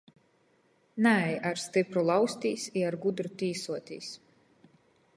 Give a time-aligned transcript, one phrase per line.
[1.07, 4.13] Naej ar stypru lauztīs i ar gudru tīsuotīs.